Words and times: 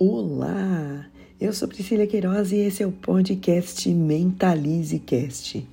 Olá, 0.00 1.10
eu 1.40 1.52
sou 1.52 1.66
Priscila 1.66 2.06
Queiroz 2.06 2.52
e 2.52 2.58
esse 2.58 2.84
é 2.84 2.86
o 2.86 2.92
podcast 2.92 3.92
Mentalize 3.92 4.96
Cast. 5.00 5.68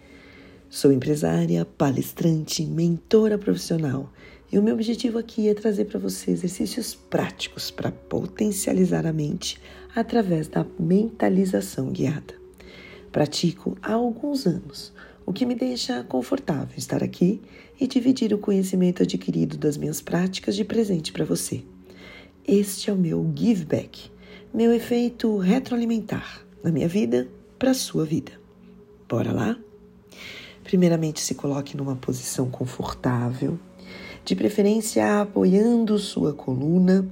Sou 0.67 0.92
empresária, 0.92 1.63
palestrante, 1.63 2.66
mentora 2.66 3.38
profissional 3.38 4.11
e 4.51 4.58
o 4.58 4.64
meu 4.64 4.74
objetivo 4.74 5.19
aqui 5.19 5.48
é 5.48 5.53
trazer 5.53 5.85
para 5.85 6.00
você 6.00 6.32
exercícios 6.32 6.96
práticos 6.96 7.69
para 7.69 7.92
potencializar 7.92 9.05
a 9.05 9.14
mente 9.14 9.61
através 9.95 10.47
da 10.47 10.65
mentalização 10.79 11.91
guiada. 11.91 12.33
Pratico 13.11 13.77
há 13.79 13.93
alguns 13.93 14.47
anos, 14.47 14.91
o 15.23 15.31
que 15.31 15.45
me 15.45 15.53
deixa 15.53 16.03
confortável 16.03 16.75
estar 16.75 17.03
aqui 17.03 17.39
e 17.79 17.85
dividir 17.85 18.33
o 18.33 18.39
conhecimento 18.39 19.03
adquirido 19.03 19.55
das 19.55 19.77
minhas 19.77 20.01
práticas 20.01 20.55
de 20.55 20.65
presente 20.65 21.13
para 21.13 21.23
você. 21.23 21.63
Este 22.47 22.89
é 22.89 22.93
o 22.93 22.97
meu 22.97 23.31
give 23.35 23.65
back, 23.65 24.14
meu 24.55 24.73
efeito 24.73 25.38
retroalimentar 25.38 26.45
na 26.63 26.71
minha 26.71 26.88
vida 26.88 27.27
para 27.59 27.71
a 27.71 27.73
sua 27.73 28.05
vida. 28.05 28.31
Bora 29.07 29.34
lá? 29.34 29.57
Primeiramente, 30.63 31.20
se 31.20 31.35
coloque 31.35 31.75
numa 31.75 31.97
posição 31.97 32.49
confortável, 32.49 33.59
de 34.23 34.33
preferência 34.33 35.20
apoiando 35.20 35.99
sua 35.99 36.31
coluna 36.31 37.05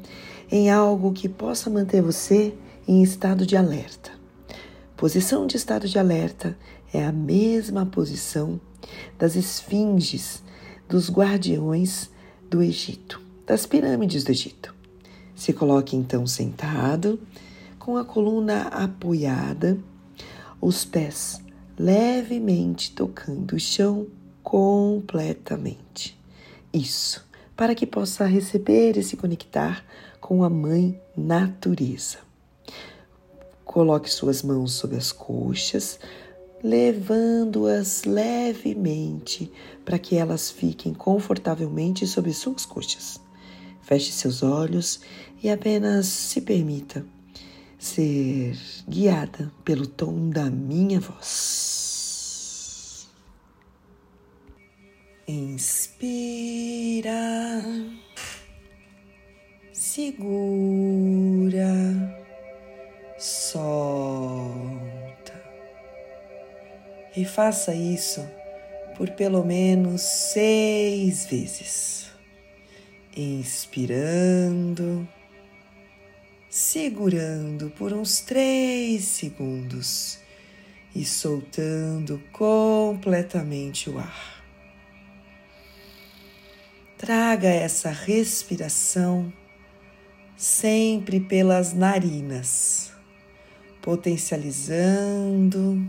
em 0.49 0.71
algo 0.71 1.12
que 1.12 1.27
possa 1.27 1.70
manter 1.70 2.02
você 2.02 2.54
em 2.88 3.04
estado 3.04 3.46
de 3.46 3.57
alerta. 3.57 4.12
Posição 4.96 5.46
de 5.46 5.57
estado 5.57 5.85
de 5.85 5.99
alerta 5.99 6.57
é 6.94 7.04
a 7.04 7.12
mesma 7.12 7.85
posição 7.85 8.57
das 9.20 9.35
esfinges, 9.35 10.41
dos 10.88 11.10
guardiões 11.10 12.10
do 12.49 12.63
Egito, 12.63 13.20
das 13.46 13.66
pirâmides 13.66 14.23
do 14.23 14.32
Egito. 14.32 14.73
Se 15.36 15.54
coloque 15.54 15.96
então 15.96 16.26
sentado, 16.28 17.20
com 17.80 17.98
a 17.98 18.05
coluna 18.05 18.68
apoiada, 18.68 19.78
os 20.62 20.85
pés 20.85 21.41
levemente 21.77 22.91
tocando 22.91 23.55
o 23.55 23.60
chão 23.60 24.07
completamente. 24.41 26.18
Isso, 26.72 27.26
para 27.55 27.76
que 27.76 27.85
possa 27.85 28.26
receber 28.26 28.98
e 28.98 29.04
se 29.04 29.18
conectar 29.18 29.84
com 30.20 30.44
a 30.44 30.49
Mãe 30.49 30.99
Natureza. 31.16 32.20
Coloque 33.66 34.10
suas 34.10 34.44
mãos 34.44 34.74
sobre 34.74 34.98
as 34.98 35.12
coxas, 35.12 36.00
levando-as 36.63 38.04
levemente 38.04 39.52
para 39.84 40.00
que 40.00 40.16
elas 40.16 40.52
fiquem 40.52 40.94
confortavelmente 40.94 42.05
sobre 42.07 42.34
suas 42.34 42.66
coxas. 42.66 43.23
Feche 43.94 44.12
seus 44.12 44.41
olhos 44.41 45.02
e 45.44 45.52
apenas 45.52 46.08
se 46.08 46.41
permita 46.41 47.05
ser 47.77 48.58
guiada 48.90 49.54
pelo 49.63 49.85
tom 49.85 50.32
da 50.32 50.50
minha 50.50 51.00
voz. 51.00 52.27
Inspira, 55.27 57.12
segura 59.72 61.68
solta. 63.20 64.34
E 67.16 67.24
faça 67.25 67.75
isso 67.75 68.28
por 68.97 69.12
pelo 69.12 69.46
menos 69.46 70.02
seis 70.02 71.28
vezes. 71.28 72.03
Inspirando, 73.16 75.08
segurando 76.50 77.69
por 77.72 77.94
uns 77.94 78.22
três 78.22 79.03
segundos 79.03 80.19
e 80.96 81.06
soltando 81.06 82.22
completamente 82.31 83.90
o 83.90 84.00
ar. 84.00 84.44
Traga 86.97 87.50
essa 87.50 87.90
respiração 87.90 89.31
sempre 90.35 91.19
pelas 91.19 91.73
narinas 91.73 92.94
potencializando 93.84 95.85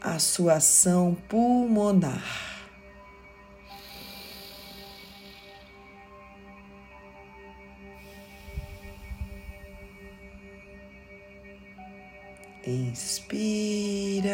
a 0.00 0.18
sua 0.18 0.54
ação 0.54 1.14
pulmonar. 1.28 2.51
Inspira, 12.90 14.30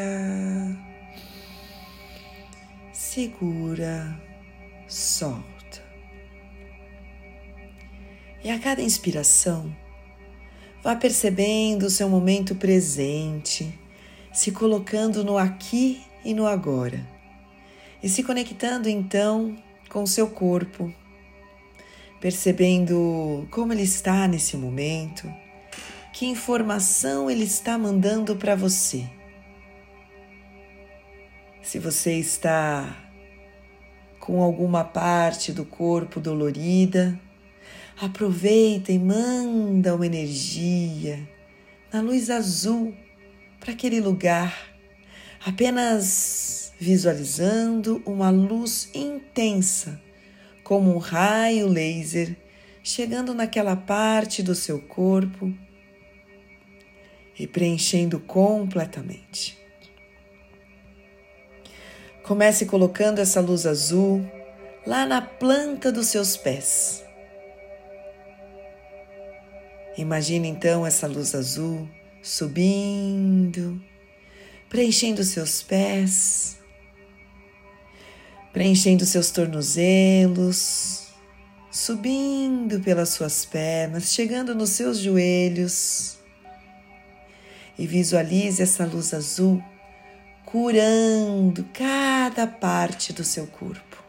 segura, 2.93 4.21
solta. 4.87 5.82
E 8.44 8.50
a 8.50 8.59
cada 8.59 8.81
inspiração, 8.81 9.75
Vá 10.82 10.94
percebendo 10.94 11.87
o 11.87 11.91
seu 11.91 12.09
momento 12.09 12.54
presente, 12.54 13.78
se 14.32 14.53
colocando 14.53 15.25
no 15.25 15.37
aqui 15.37 16.00
e 16.25 16.32
no 16.32 16.47
agora, 16.47 17.05
e 18.03 18.09
se 18.09 18.22
conectando 18.22 18.88
então 18.88 19.56
com 19.88 20.05
o 20.05 20.06
seu 20.06 20.28
corpo, 20.28 20.93
percebendo 22.20 23.47
como 23.50 23.72
ele 23.72 23.82
está 23.82 24.28
nesse 24.28 24.56
momento, 24.56 25.28
que 26.19 26.27
informação 26.27 27.31
ele 27.31 27.45
está 27.45 27.79
mandando 27.79 28.34
para 28.34 28.56
você. 28.56 29.09
Se 31.62 31.79
você 31.79 32.15
está 32.15 33.09
com 34.19 34.43
alguma 34.43 34.83
parte 34.83 35.53
do 35.53 35.65
corpo 35.65 36.19
dolorida, 36.19 37.17
Aproveita 38.01 38.91
e 38.93 38.99
manda 38.99 39.95
uma 39.95 40.06
energia 40.06 41.19
na 41.93 42.01
luz 42.01 42.31
azul 42.31 42.95
para 43.59 43.73
aquele 43.73 44.00
lugar, 44.00 44.56
apenas 45.45 46.73
visualizando 46.81 48.03
uma 48.06 48.31
luz 48.31 48.89
intensa, 48.95 50.00
como 50.62 50.95
um 50.95 50.99
raio 50.99 51.67
laser, 51.67 52.37
chegando 52.85 53.35
naquela 53.35 53.75
parte 53.75 54.45
do 54.45 54.55
seu 54.55 54.81
corpo 54.81 55.53
e 57.38 57.47
preenchendo 57.47 58.21
completamente. 58.21 59.56
Comece 62.22 62.66
colocando 62.66 63.21
essa 63.21 63.41
luz 63.41 63.66
azul 63.66 64.26
lá 64.87 65.06
na 65.06 65.22
planta 65.22 65.91
dos 65.91 66.09
seus 66.09 66.37
pés 66.37 67.04
Imagine 69.99 70.47
então 70.47 70.87
essa 70.87 71.09
luz 71.09 71.34
azul 71.34 71.88
subindo, 72.22 73.82
preenchendo 74.70 75.25
seus 75.25 75.60
pés, 75.60 76.56
preenchendo 78.53 79.05
seus 79.05 79.32
tornozelos, 79.32 81.09
subindo 81.69 82.81
pelas 82.81 83.09
suas 83.09 83.44
pernas, 83.44 84.12
chegando 84.12 84.55
nos 84.55 84.70
seus 84.70 85.00
joelhos. 85.00 86.18
E 87.78 87.87
visualize 87.87 88.61
essa 88.61 88.84
luz 88.84 89.15
azul 89.15 89.62
curando 90.44 91.62
cada 91.72 92.47
parte 92.47 93.12
do 93.12 93.22
seu 93.22 93.47
corpo. 93.47 94.03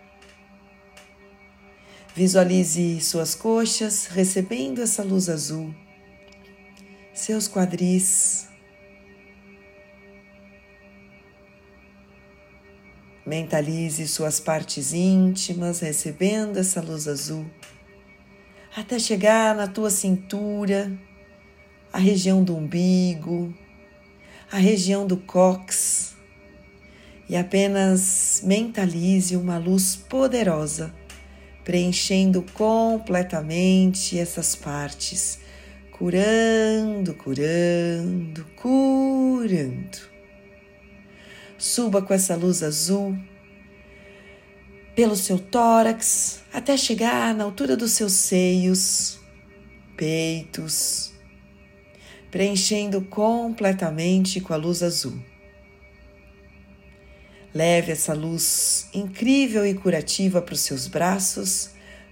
Visualize 2.16 3.00
suas 3.02 3.36
coxas 3.36 4.08
recebendo 4.08 4.82
essa 4.82 5.04
luz 5.04 5.30
azul, 5.30 5.76
seus 7.14 7.48
quadris. 7.48 8.48
Mentalize 13.26 14.08
suas 14.08 14.40
partes 14.40 14.94
íntimas 14.94 15.82
recebendo 15.82 16.58
essa 16.58 16.82
luz 16.82 17.08
azul, 17.08 17.46
até 18.76 18.98
chegar 18.98 19.56
na 19.56 19.68
tua 19.68 19.90
cintura, 19.90 20.92
a 21.92 21.98
região 21.98 22.44
do 22.44 22.56
umbigo, 22.56 23.54
a 24.52 24.58
região 24.58 25.06
do 25.06 25.18
cox, 25.18 26.16
e 27.30 27.36
apenas 27.36 28.42
mentalize 28.44 29.36
uma 29.36 29.58
luz 29.58 29.96
poderosa 29.96 30.94
preenchendo 31.64 32.44
completamente 32.54 34.18
essas 34.18 34.56
partes, 34.56 35.40
curando, 35.92 37.14
curando, 37.14 38.44
curando. 38.56 40.00
Suba 41.60 42.02
com 42.02 42.12
essa 42.12 42.36
luz 42.36 42.64
azul 42.64 43.16
pelo 44.96 45.16
seu 45.16 45.38
tórax 45.38 46.42
até 46.52 46.76
chegar 46.76 47.36
na 47.36 47.44
altura 47.44 47.78
dos 47.78 47.92
seus 47.92 48.14
seios, 48.14 49.20
peitos. 49.96 51.09
Preenchendo 52.32 53.02
completamente 53.02 54.40
com 54.40 54.54
a 54.54 54.58
luz 54.58 54.84
azul. 54.84 55.20
Leve 57.54 57.92
essa 57.92 58.14
luz 58.14 58.88
incrível 58.94 59.66
e 59.66 59.74
curativa 59.74 60.42
para 60.42 60.54
os 60.54 60.60
seus 60.60 60.88
braços, 60.88 61.72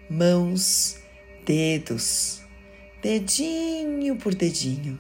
mãos, 0.09 0.97
dedos, 1.45 2.41
dedinho 3.01 4.15
por 4.15 4.33
dedinho. 4.33 4.99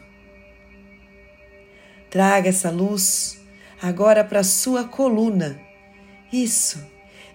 Traga 2.09 2.49
essa 2.49 2.69
luz 2.69 3.41
agora 3.81 4.23
para 4.23 4.43
sua 4.43 4.83
coluna. 4.83 5.59
Isso. 6.31 6.79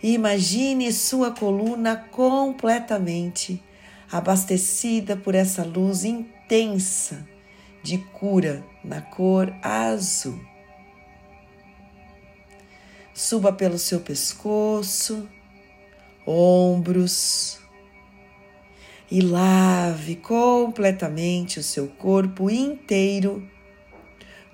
imagine 0.02 0.92
sua 0.92 1.30
coluna 1.30 1.96
completamente 1.96 3.62
abastecida 4.10 5.16
por 5.16 5.34
essa 5.34 5.64
luz 5.64 6.04
intensa 6.04 7.31
de 7.82 7.98
cura 7.98 8.64
na 8.84 9.00
cor 9.00 9.52
azul 9.62 10.52
suba 13.14 13.52
pelo 13.52 13.78
seu 13.78 14.00
pescoço, 14.00 15.28
ombros 16.26 17.60
e 19.10 19.20
lave 19.20 20.16
completamente 20.16 21.58
o 21.58 21.62
seu 21.62 21.88
corpo 21.88 22.50
inteiro 22.50 23.46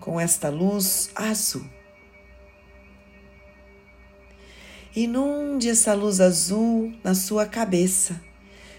com 0.00 0.19
esta 0.19 0.48
luz 0.48 1.10
azul. 1.14 1.64
Inunde 4.96 5.69
essa 5.69 5.94
luz 5.94 6.20
azul 6.20 6.92
na 7.04 7.14
sua 7.14 7.46
cabeça, 7.46 8.20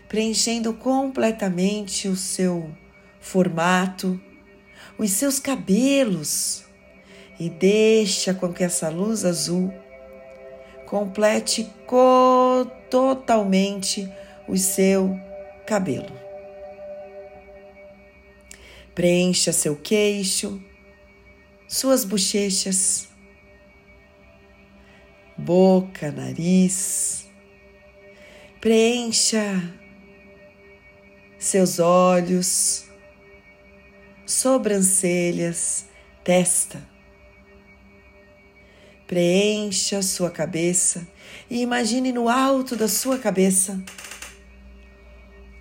preenchendo 0.09 0.73
completamente 0.73 2.09
o 2.09 2.15
seu 2.15 2.75
formato, 3.21 4.19
os 4.99 5.11
seus 5.11 5.39
cabelos 5.39 6.65
e 7.39 7.49
deixa 7.49 8.33
com 8.33 8.53
que 8.53 8.65
essa 8.65 8.89
luz 8.89 9.23
azul 9.23 9.73
complete 10.85 11.71
totalmente 12.89 14.11
o 14.47 14.57
seu 14.57 15.17
cabelo. 15.65 16.11
Preencha 18.93 19.53
seu 19.53 19.77
queixo, 19.77 20.61
suas 21.65 22.03
bochechas, 22.03 23.07
boca, 25.37 26.11
nariz. 26.11 27.25
Preencha 28.59 29.63
seus 31.37 31.79
olhos, 31.79 32.88
sobrancelhas, 34.29 35.87
testa 36.23 36.87
Preencha 39.07 40.03
sua 40.03 40.29
cabeça 40.29 41.07
e 41.49 41.61
imagine 41.61 42.11
no 42.11 42.29
alto 42.29 42.75
da 42.75 42.87
sua 42.87 43.17
cabeça 43.17 43.83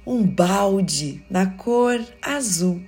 um 0.06 0.23
balde 0.23 1.25
na 1.31 1.47
cor 1.47 1.99
azul 2.20 2.82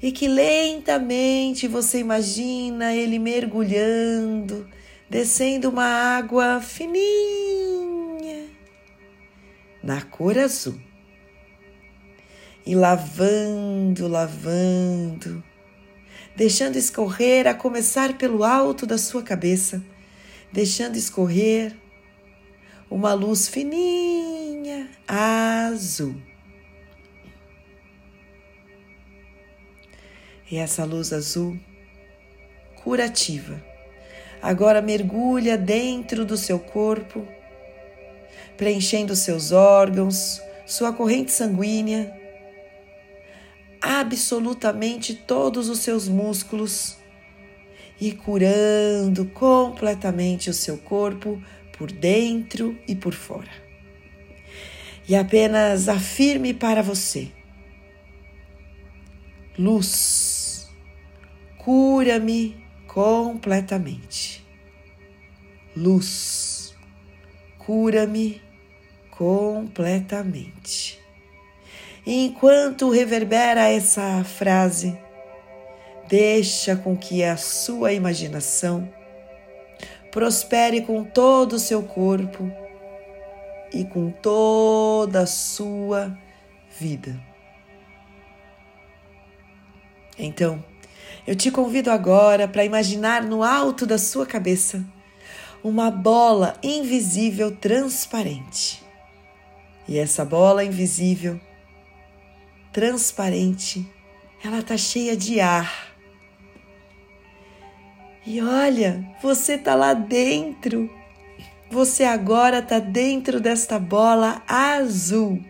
e 0.00 0.10
que 0.10 0.26
lentamente 0.26 1.68
você 1.68 1.98
imagina 1.98 2.94
ele 2.94 3.18
mergulhando, 3.18 4.66
descendo 5.10 5.68
uma 5.68 5.84
água 5.84 6.62
fininha 6.62 8.46
na 9.82 10.00
cor 10.00 10.38
azul 10.38 10.87
e 12.68 12.74
lavando, 12.74 14.06
lavando 14.06 15.42
deixando 16.38 16.76
escorrer 16.76 17.48
a 17.48 17.52
começar 17.54 18.16
pelo 18.16 18.44
alto 18.44 18.86
da 18.86 18.96
sua 18.96 19.24
cabeça, 19.24 19.82
deixando 20.52 20.94
escorrer 20.94 21.74
uma 22.88 23.12
luz 23.12 23.48
fininha, 23.48 24.88
azul. 25.06 26.14
E 30.48 30.58
essa 30.58 30.84
luz 30.84 31.12
azul 31.12 31.58
curativa 32.76 33.60
agora 34.40 34.80
mergulha 34.80 35.58
dentro 35.58 36.24
do 36.24 36.36
seu 36.36 36.60
corpo, 36.60 37.26
preenchendo 38.56 39.16
seus 39.16 39.50
órgãos, 39.50 40.40
sua 40.64 40.92
corrente 40.92 41.32
sanguínea 41.32 42.17
absolutamente 43.88 45.14
todos 45.14 45.70
os 45.70 45.78
seus 45.78 46.08
músculos 46.08 46.98
e 47.98 48.12
curando 48.12 49.24
completamente 49.26 50.50
o 50.50 50.54
seu 50.54 50.76
corpo 50.76 51.42
por 51.76 51.90
dentro 51.90 52.78
e 52.86 52.94
por 52.94 53.14
fora. 53.14 53.50
E 55.08 55.16
apenas 55.16 55.88
afirme 55.88 56.52
para 56.52 56.82
você: 56.82 57.32
luz, 59.58 60.68
cura-me 61.56 62.62
completamente. 62.86 64.46
Luz, 65.74 66.74
cura-me 67.56 68.42
completamente. 69.10 70.97
E 72.08 72.24
enquanto 72.24 72.88
reverbera 72.88 73.68
essa 73.68 74.24
frase, 74.24 74.98
deixa 76.08 76.74
com 76.74 76.96
que 76.96 77.22
a 77.22 77.36
sua 77.36 77.92
imaginação 77.92 78.88
prospere 80.10 80.80
com 80.80 81.04
todo 81.04 81.52
o 81.52 81.58
seu 81.58 81.82
corpo 81.82 82.50
e 83.74 83.84
com 83.84 84.10
toda 84.10 85.20
a 85.20 85.26
sua 85.26 86.16
vida. 86.80 87.14
Então, 90.18 90.64
eu 91.26 91.36
te 91.36 91.50
convido 91.50 91.90
agora 91.90 92.48
para 92.48 92.64
imaginar 92.64 93.22
no 93.22 93.42
alto 93.42 93.84
da 93.84 93.98
sua 93.98 94.24
cabeça 94.24 94.82
uma 95.62 95.90
bola 95.90 96.56
invisível 96.62 97.54
transparente. 97.54 98.82
E 99.86 99.98
essa 99.98 100.24
bola 100.24 100.64
invisível 100.64 101.38
transparente, 102.78 103.84
ela 104.44 104.62
tá 104.62 104.76
cheia 104.76 105.16
de 105.16 105.40
ar. 105.40 105.98
E 108.24 108.40
olha, 108.40 109.04
você 109.20 109.58
tá 109.58 109.74
lá 109.74 109.94
dentro. 109.94 110.88
Você 111.72 112.04
agora 112.04 112.62
tá 112.62 112.78
dentro 112.78 113.40
desta 113.40 113.80
bola 113.80 114.40
azul. 114.46 115.44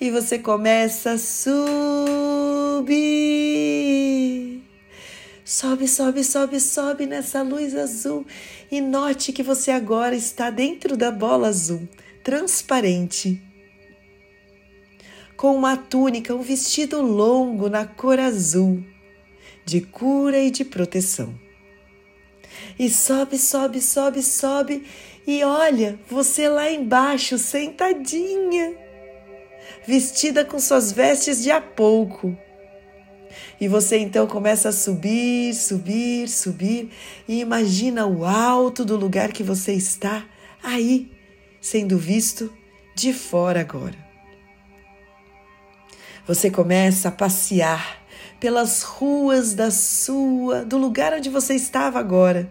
E 0.00 0.10
você 0.10 0.40
começa 0.40 1.12
a 1.12 1.18
subir. 1.18 1.54
Sobe, 5.44 5.86
sobe, 5.86 6.24
sobe, 6.24 6.58
sobe 6.58 7.06
nessa 7.06 7.42
luz 7.42 7.76
azul 7.76 8.26
e 8.72 8.80
note 8.80 9.32
que 9.32 9.44
você 9.44 9.70
agora 9.70 10.16
está 10.16 10.50
dentro 10.50 10.96
da 10.96 11.12
bola 11.12 11.46
azul, 11.46 11.88
transparente 12.24 13.53
com 15.44 15.54
uma 15.54 15.76
túnica, 15.76 16.34
um 16.34 16.40
vestido 16.40 17.02
longo 17.02 17.68
na 17.68 17.84
cor 17.84 18.18
azul, 18.18 18.82
de 19.62 19.82
cura 19.82 20.38
e 20.38 20.50
de 20.50 20.64
proteção. 20.64 21.38
E 22.78 22.88
sobe, 22.88 23.36
sobe, 23.36 23.82
sobe, 23.82 24.22
sobe, 24.22 24.86
e 25.26 25.44
olha, 25.44 26.00
você 26.08 26.48
lá 26.48 26.70
embaixo, 26.70 27.36
sentadinha, 27.36 28.74
vestida 29.86 30.46
com 30.46 30.58
suas 30.58 30.90
vestes 30.90 31.42
de 31.42 31.50
há 31.50 31.60
pouco. 31.60 32.34
E 33.60 33.68
você 33.68 33.98
então 33.98 34.26
começa 34.26 34.70
a 34.70 34.72
subir, 34.72 35.52
subir, 35.52 36.26
subir 36.26 36.88
e 37.28 37.40
imagina 37.40 38.06
o 38.06 38.24
alto 38.24 38.82
do 38.82 38.96
lugar 38.96 39.30
que 39.30 39.42
você 39.42 39.74
está 39.74 40.24
aí, 40.62 41.12
sendo 41.60 41.98
visto 41.98 42.50
de 42.96 43.12
fora 43.12 43.60
agora. 43.60 44.13
Você 46.26 46.50
começa 46.50 47.08
a 47.08 47.12
passear 47.12 48.02
pelas 48.40 48.82
ruas 48.82 49.52
da 49.52 49.70
sua, 49.70 50.64
do 50.64 50.78
lugar 50.78 51.12
onde 51.12 51.28
você 51.28 51.54
estava 51.54 51.98
agora. 51.98 52.50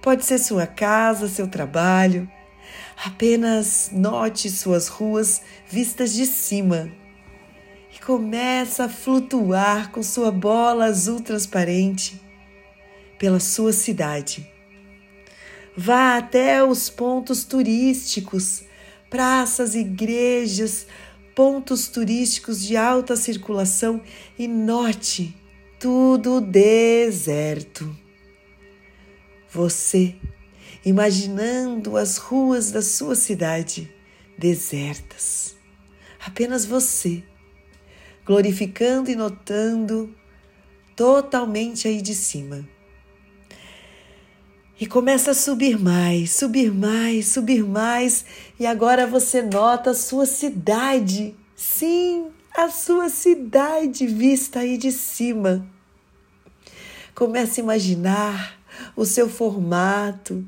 Pode 0.00 0.24
ser 0.24 0.38
sua 0.38 0.66
casa, 0.66 1.28
seu 1.28 1.46
trabalho. 1.46 2.26
Apenas 3.04 3.90
note 3.92 4.48
suas 4.48 4.88
ruas 4.88 5.42
vistas 5.68 6.14
de 6.14 6.24
cima 6.24 6.90
e 7.94 8.00
começa 8.00 8.84
a 8.84 8.88
flutuar 8.88 9.90
com 9.90 10.02
sua 10.02 10.30
bola 10.30 10.86
azul 10.86 11.20
transparente 11.20 12.18
pela 13.18 13.40
sua 13.40 13.74
cidade. 13.74 14.50
Vá 15.76 16.16
até 16.16 16.64
os 16.64 16.88
pontos 16.88 17.44
turísticos, 17.44 18.62
praças, 19.10 19.74
igrejas, 19.74 20.86
pontos 21.34 21.88
turísticos 21.88 22.62
de 22.62 22.76
alta 22.76 23.16
circulação 23.16 24.02
e 24.38 24.46
note 24.46 25.34
tudo 25.78 26.40
deserto. 26.40 27.96
Você, 29.50 30.14
imaginando 30.84 31.96
as 31.96 32.16
ruas 32.18 32.70
da 32.70 32.80
sua 32.80 33.14
cidade 33.14 33.92
desertas, 34.38 35.56
apenas 36.24 36.64
você, 36.64 37.22
glorificando 38.24 39.10
e 39.10 39.16
notando 39.16 40.14
totalmente 40.94 41.88
aí 41.88 42.00
de 42.00 42.14
cima. 42.14 42.66
E 44.80 44.86
começa 44.86 45.30
a 45.30 45.34
subir 45.34 45.78
mais, 45.78 46.32
subir 46.32 46.72
mais, 46.72 47.28
subir 47.28 47.64
mais, 47.64 48.24
e 48.58 48.66
agora 48.66 49.06
você 49.06 49.42
nota 49.42 49.90
a 49.90 49.94
sua 49.94 50.26
cidade. 50.26 51.36
Sim, 51.54 52.30
a 52.56 52.68
sua 52.68 53.08
cidade 53.08 54.06
vista 54.06 54.60
aí 54.60 54.76
de 54.76 54.90
cima. 54.90 55.66
Começa 57.14 57.60
a 57.60 57.64
imaginar 57.64 58.58
o 58.96 59.04
seu 59.04 59.28
formato. 59.28 60.44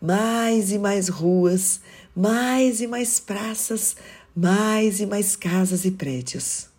Mais 0.00 0.72
e 0.72 0.78
mais 0.78 1.08
ruas, 1.08 1.80
mais 2.14 2.80
e 2.80 2.86
mais 2.86 3.20
praças, 3.20 3.96
mais 4.34 5.00
e 5.00 5.06
mais 5.06 5.36
casas 5.36 5.84
e 5.84 5.90
prédios. 5.92 6.71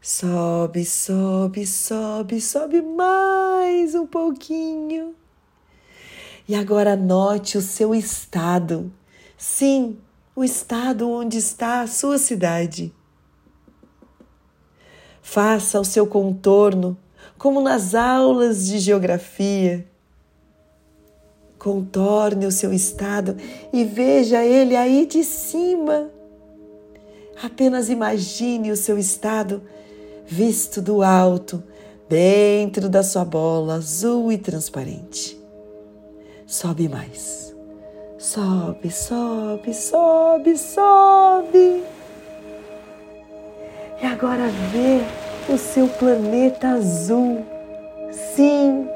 Sobe, 0.00 0.84
sobe, 0.84 1.66
sobe, 1.66 2.40
sobe 2.40 2.80
mais 2.80 3.96
um 3.96 4.06
pouquinho. 4.06 5.14
E 6.48 6.54
agora 6.54 6.94
note 6.94 7.58
o 7.58 7.60
seu 7.60 7.94
estado. 7.94 8.92
Sim, 9.36 9.98
o 10.36 10.44
estado 10.44 11.10
onde 11.10 11.36
está 11.38 11.80
a 11.80 11.88
sua 11.88 12.16
cidade. 12.16 12.94
Faça 15.20 15.80
o 15.80 15.84
seu 15.84 16.06
contorno 16.06 16.96
como 17.36 17.60
nas 17.60 17.94
aulas 17.94 18.66
de 18.66 18.78
geografia. 18.78 19.84
Contorne 21.58 22.46
o 22.46 22.52
seu 22.52 22.72
estado 22.72 23.36
e 23.72 23.84
veja 23.84 24.44
ele 24.44 24.76
aí 24.76 25.06
de 25.06 25.24
cima. 25.24 26.08
Apenas 27.42 27.90
imagine 27.90 28.70
o 28.70 28.76
seu 28.76 28.96
estado 28.96 29.62
visto 30.28 30.82
do 30.82 31.02
alto, 31.02 31.62
dentro 32.06 32.88
da 32.88 33.02
sua 33.02 33.24
bola 33.24 33.76
azul 33.76 34.30
e 34.30 34.36
transparente. 34.36 35.40
Sobe 36.46 36.88
mais. 36.88 37.56
Sobe, 38.18 38.90
sobe, 38.90 39.72
sobe, 39.72 40.56
sobe. 40.58 41.82
E 44.02 44.06
agora 44.06 44.48
vê 44.70 45.00
o 45.52 45.56
seu 45.56 45.88
planeta 45.88 46.68
azul. 46.68 47.44
Sim, 48.34 48.86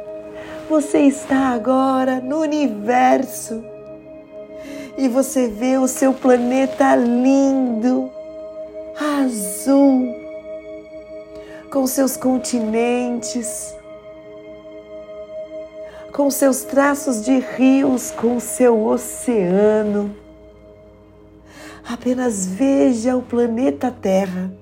você 0.69 1.01
está 1.01 1.49
agora 1.49 2.21
no 2.21 2.41
universo. 2.41 3.65
E 4.99 5.09
você 5.09 5.49
vê 5.49 5.79
o 5.79 5.89
seu 5.89 6.12
planeta 6.12 6.95
lindo, 6.95 8.11
azul 8.99 10.22
com 11.73 11.87
seus 11.87 12.19
continentes, 12.19 13.75
com 16.12 16.31
seus 16.31 16.64
traços 16.64 17.25
de 17.25 17.38
rios, 17.38 18.11
com 18.11 18.38
seu 18.38 18.87
oceano. 18.87 20.14
Apenas 21.88 22.47
veja 22.47 23.17
o 23.17 23.23
planeta 23.23 23.91
Terra. 23.91 24.52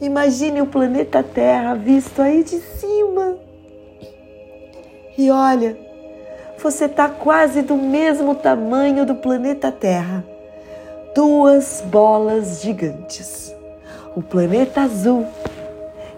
Imagine 0.00 0.62
o 0.62 0.66
planeta 0.66 1.22
Terra 1.22 1.74
visto 1.74 2.22
aí 2.22 2.42
de 2.42 2.58
cima. 2.58 3.36
E 5.18 5.30
olha, 5.30 5.78
você 6.62 6.86
está 6.86 7.10
quase 7.10 7.60
do 7.60 7.76
mesmo 7.76 8.34
tamanho 8.34 9.04
do 9.04 9.16
planeta 9.16 9.70
Terra. 9.70 10.24
Duas 11.14 11.82
bolas 11.84 12.62
gigantes. 12.62 13.54
O 14.16 14.22
planeta 14.22 14.80
azul 14.80 15.26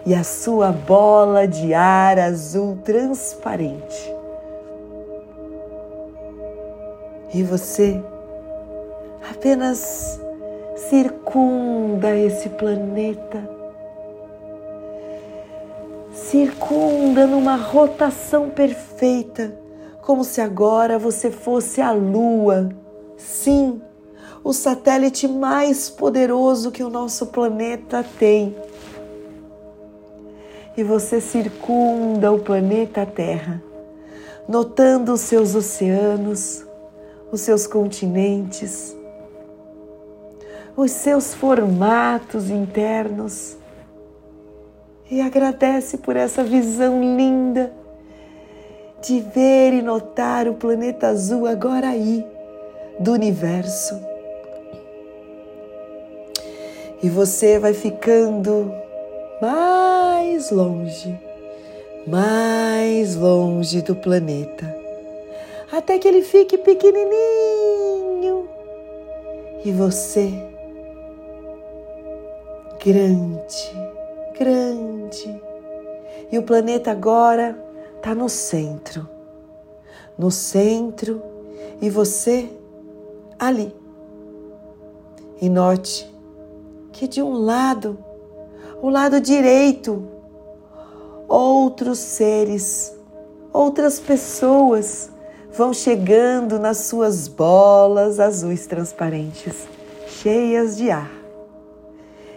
e 0.05 0.15
a 0.15 0.23
sua 0.23 0.71
bola 0.71 1.47
de 1.47 1.73
ar 1.73 2.17
azul 2.17 2.77
transparente. 2.83 4.15
E 7.33 7.43
você 7.43 8.01
apenas 9.29 10.19
circunda 10.75 12.15
esse 12.15 12.49
planeta, 12.49 13.49
circunda 16.13 17.25
numa 17.25 17.55
rotação 17.55 18.49
perfeita, 18.49 19.55
como 20.01 20.23
se 20.23 20.41
agora 20.41 20.99
você 20.99 21.31
fosse 21.31 21.79
a 21.79 21.91
Lua. 21.91 22.69
Sim, 23.15 23.81
o 24.43 24.51
satélite 24.51 25.27
mais 25.27 25.89
poderoso 25.89 26.71
que 26.71 26.83
o 26.83 26.89
nosso 26.89 27.27
planeta 27.27 28.03
tem 28.17 28.55
e 30.81 30.83
você 30.83 31.21
circunda 31.21 32.31
o 32.31 32.39
planeta 32.39 33.05
Terra, 33.05 33.61
notando 34.49 35.13
os 35.13 35.21
seus 35.21 35.53
oceanos, 35.53 36.65
os 37.31 37.41
seus 37.41 37.67
continentes, 37.67 38.97
os 40.75 40.89
seus 40.89 41.35
formatos 41.35 42.49
internos 42.49 43.55
e 45.09 45.21
agradece 45.21 45.99
por 45.99 46.15
essa 46.15 46.43
visão 46.43 46.99
linda 46.99 47.71
de 49.03 49.19
ver 49.19 49.73
e 49.73 49.83
notar 49.83 50.47
o 50.47 50.55
planeta 50.55 51.09
azul 51.09 51.45
agora 51.45 51.89
aí 51.89 52.25
do 52.99 53.11
universo. 53.11 54.01
E 57.03 57.09
você 57.09 57.59
vai 57.59 57.73
ficando 57.75 58.73
mais 59.39 59.90
longe, 60.49 61.19
mais 62.07 63.15
longe 63.15 63.81
do 63.81 63.95
planeta, 63.95 64.75
até 65.71 65.99
que 65.99 66.07
ele 66.07 66.23
fique 66.23 66.57
pequenininho 66.57 68.49
e 69.63 69.71
você 69.71 70.31
grande, 72.83 73.71
grande. 74.37 75.41
E 76.31 76.37
o 76.37 76.43
planeta 76.43 76.91
agora 76.91 77.55
está 77.97 78.15
no 78.15 78.27
centro, 78.27 79.07
no 80.17 80.31
centro 80.31 81.21
e 81.79 81.89
você 81.89 82.49
ali. 83.37 83.75
E 85.39 85.49
note 85.49 86.09
que 86.91 87.07
de 87.07 87.21
um 87.21 87.33
lado 87.33 87.97
o 88.81 88.89
lado 88.89 89.21
direito, 89.21 90.07
outros 91.31 91.99
seres, 91.99 92.93
outras 93.53 94.01
pessoas 94.01 95.09
vão 95.53 95.73
chegando 95.73 96.59
nas 96.59 96.79
suas 96.79 97.29
bolas 97.29 98.19
azuis 98.19 98.67
transparentes, 98.67 99.55
cheias 100.07 100.75
de 100.75 100.91
ar, 100.91 101.09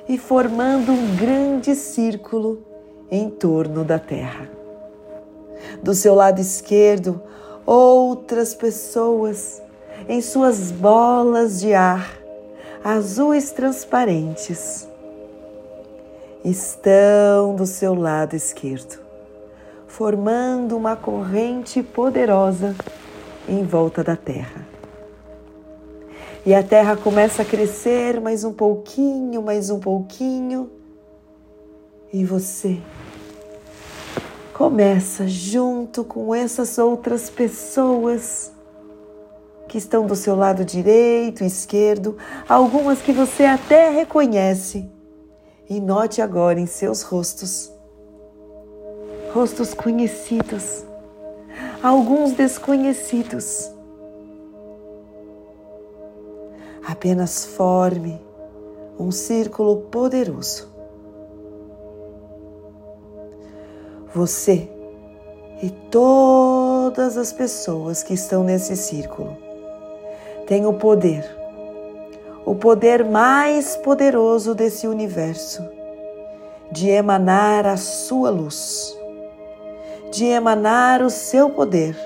e 0.09 0.17
formando 0.17 0.93
um 0.93 1.17
grande 1.17 1.75
círculo 1.75 2.65
em 3.11 3.29
torno 3.29 3.85
da 3.85 3.99
Terra. 3.99 4.49
Do 5.83 5.93
seu 5.93 6.15
lado 6.15 6.41
esquerdo, 6.41 7.21
outras 7.67 8.55
pessoas 8.55 9.61
em 10.09 10.21
suas 10.21 10.71
bolas 10.71 11.59
de 11.61 11.75
ar 11.75 12.17
azuis 12.85 13.51
transparentes 13.51 14.87
estão 16.45 17.57
do 17.57 17.67
seu 17.67 17.95
lado 17.95 18.37
esquerdo, 18.37 19.01
formando 19.87 20.77
uma 20.77 20.95
corrente 20.95 21.83
poderosa 21.83 22.77
em 23.49 23.65
volta 23.65 24.05
da 24.05 24.15
Terra. 24.15 24.67
E 26.45 26.55
a 26.55 26.63
Terra 26.63 26.97
começa 26.97 27.41
a 27.41 27.45
crescer 27.45 28.21
mais 28.21 28.45
um 28.45 28.53
pouquinho, 28.53 29.43
mais 29.43 29.71
um 29.71 29.81
pouquinho, 29.81 30.71
e 32.13 32.23
você 32.27 32.79
começa 34.53 35.27
junto 35.27 36.05
com 36.05 36.35
essas 36.35 36.77
outras 36.77 37.31
pessoas 37.31 38.53
que 39.67 39.79
estão 39.79 40.07
do 40.07 40.15
seu 40.15 40.37
lado 40.37 40.63
direito, 40.63 41.43
esquerdo, 41.43 42.19
algumas 42.47 43.01
que 43.01 43.13
você 43.13 43.45
até 43.45 43.89
reconhece 43.89 44.94
e 45.69 45.81
note 45.81 46.21
agora 46.21 46.61
em 46.61 46.67
seus 46.67 47.03
rostos, 47.03 47.73
rostos 49.33 49.73
conhecidos, 49.75 50.85
alguns 51.83 52.33
desconhecidos. 52.33 53.71
Apenas 56.87 57.45
forme 57.45 58.21
um 58.99 59.11
círculo 59.11 59.83
poderoso. 59.91 60.69
Você 64.15 64.69
e 65.63 65.71
todas 65.91 67.17
as 67.17 67.33
pessoas 67.33 68.03
que 68.03 68.15
estão 68.15 68.45
nesse 68.45 68.77
círculo 68.77 69.37
têm 70.47 70.67
o 70.67 70.75
poder, 70.75 71.25
o 72.45 72.55
poder 72.55 73.05
mais 73.05 73.77
poderoso 73.77 74.55
desse 74.55 74.87
universo, 74.87 75.63
de 76.71 76.89
emanar 76.89 77.67
a 77.67 77.77
sua 77.77 78.29
luz, 78.31 78.97
de 80.13 80.27
emanar 80.27 81.03
o 81.03 81.09
seu 81.09 81.49
poder 81.49 81.97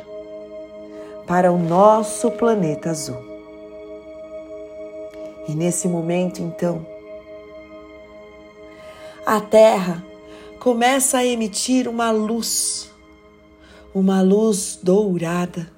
para 1.27 1.53
o 1.53 1.59
nosso 1.59 2.31
planeta 2.31 2.91
azul. 2.91 3.19
E 5.49 5.55
nesse 5.55 5.89
momento, 5.89 6.41
então, 6.41 6.87
a 9.27 9.41
Terra 9.41 10.05
começa 10.61 11.19
a 11.19 11.27
emitir 11.27 11.89
uma 11.89 12.11
luz, 12.11 12.91
uma 13.95 14.23
luz 14.23 14.79
dourada, 14.83 15.71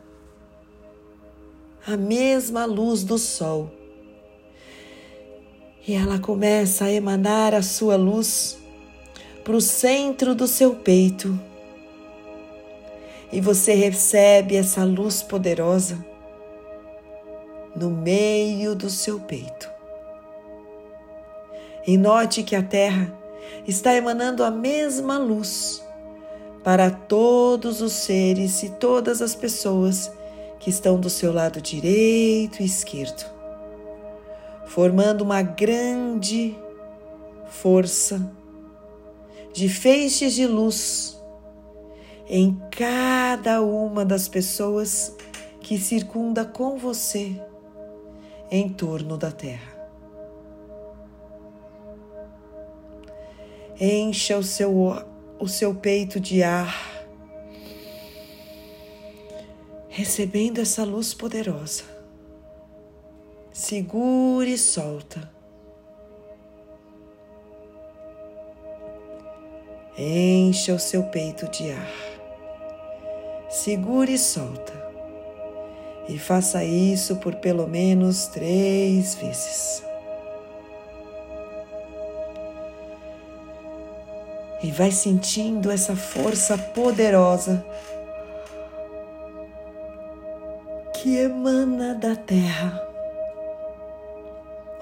a 1.86 1.96
mesma 1.96 2.66
luz 2.66 3.02
do 3.02 3.16
Sol. 3.16 3.79
E 5.86 5.94
ela 5.94 6.18
começa 6.18 6.84
a 6.84 6.92
emanar 6.92 7.54
a 7.54 7.62
sua 7.62 7.96
luz 7.96 8.58
para 9.42 9.56
o 9.56 9.60
centro 9.60 10.34
do 10.34 10.46
seu 10.46 10.74
peito. 10.74 11.38
E 13.32 13.40
você 13.40 13.74
recebe 13.74 14.56
essa 14.56 14.84
luz 14.84 15.22
poderosa 15.22 16.04
no 17.74 17.90
meio 17.90 18.74
do 18.74 18.90
seu 18.90 19.20
peito. 19.20 19.70
E 21.86 21.96
note 21.96 22.42
que 22.42 22.54
a 22.54 22.62
Terra 22.62 23.12
está 23.66 23.94
emanando 23.94 24.44
a 24.44 24.50
mesma 24.50 25.18
luz 25.18 25.82
para 26.62 26.90
todos 26.90 27.80
os 27.80 27.92
seres 27.92 28.62
e 28.62 28.70
todas 28.70 29.22
as 29.22 29.34
pessoas 29.34 30.12
que 30.58 30.68
estão 30.68 31.00
do 31.00 31.08
seu 31.08 31.32
lado 31.32 31.60
direito 31.60 32.60
e 32.60 32.66
esquerdo, 32.66 33.24
formando 34.70 35.22
uma 35.22 35.42
grande 35.42 36.56
força 37.48 38.32
de 39.52 39.68
feixes 39.68 40.32
de 40.32 40.46
luz 40.46 41.20
em 42.28 42.56
cada 42.70 43.62
uma 43.62 44.04
das 44.04 44.28
pessoas 44.28 45.16
que 45.60 45.76
circunda 45.76 46.44
com 46.44 46.78
você 46.78 47.42
em 48.48 48.68
torno 48.68 49.18
da 49.18 49.32
Terra. 49.32 49.72
Encha 53.80 54.38
o 54.38 54.44
seu, 54.44 54.72
o 55.40 55.48
seu 55.48 55.74
peito 55.74 56.20
de 56.20 56.44
ar, 56.44 56.76
recebendo 59.88 60.60
essa 60.60 60.84
luz 60.84 61.12
poderosa. 61.12 61.89
Segure 63.60 64.54
e 64.54 64.56
solta. 64.56 65.30
Encha 69.98 70.72
o 70.72 70.78
seu 70.78 71.02
peito 71.02 71.46
de 71.50 71.70
ar. 71.70 71.92
Segure 73.50 74.14
e 74.14 74.18
solta 74.18 74.72
e 76.08 76.18
faça 76.18 76.64
isso 76.64 77.16
por 77.16 77.34
pelo 77.34 77.66
menos 77.66 78.28
três 78.28 79.14
vezes. 79.16 79.84
E 84.62 84.70
vai 84.70 84.90
sentindo 84.90 85.70
essa 85.70 85.94
força 85.94 86.56
poderosa 86.56 87.62
que 90.94 91.14
emana 91.14 91.94
da 91.94 92.16
terra. 92.16 92.89